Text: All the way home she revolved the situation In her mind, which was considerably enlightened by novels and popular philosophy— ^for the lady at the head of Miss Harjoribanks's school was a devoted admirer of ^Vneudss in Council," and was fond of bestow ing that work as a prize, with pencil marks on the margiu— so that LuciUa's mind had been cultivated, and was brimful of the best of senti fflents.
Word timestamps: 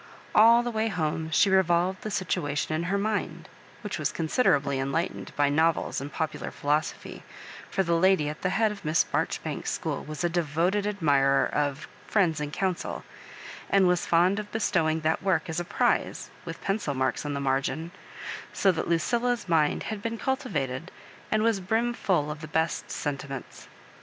All 0.33 0.63
the 0.63 0.71
way 0.71 0.87
home 0.87 1.29
she 1.29 1.51
revolved 1.51 2.01
the 2.01 2.09
situation 2.09 2.73
In 2.73 2.81
her 2.89 2.97
mind, 2.97 3.47
which 3.81 3.99
was 3.99 4.11
considerably 4.11 4.79
enlightened 4.79 5.31
by 5.35 5.47
novels 5.47 6.01
and 6.01 6.11
popular 6.11 6.49
philosophy— 6.49 7.21
^for 7.71 7.85
the 7.85 7.95
lady 7.95 8.27
at 8.27 8.41
the 8.41 8.49
head 8.49 8.71
of 8.71 8.83
Miss 8.83 9.05
Harjoribanks's 9.13 9.71
school 9.75 10.03
was 10.03 10.23
a 10.23 10.27
devoted 10.27 10.87
admirer 10.87 11.45
of 11.45 11.87
^Vneudss 12.11 12.41
in 12.41 12.49
Council," 12.49 13.03
and 13.69 13.87
was 13.87 14.07
fond 14.07 14.39
of 14.39 14.51
bestow 14.51 14.89
ing 14.89 15.01
that 15.01 15.21
work 15.21 15.47
as 15.47 15.59
a 15.59 15.63
prize, 15.63 16.31
with 16.45 16.61
pencil 16.63 16.95
marks 16.95 17.23
on 17.23 17.35
the 17.35 17.39
margiu— 17.39 17.91
so 18.51 18.71
that 18.71 18.89
LuciUa's 18.89 19.47
mind 19.47 19.83
had 19.93 20.01
been 20.01 20.17
cultivated, 20.17 20.89
and 21.29 21.43
was 21.43 21.59
brimful 21.59 22.31
of 22.31 22.41
the 22.41 22.47
best 22.47 22.85
of 22.85 22.89
senti 22.91 23.27
fflents. 23.27 23.67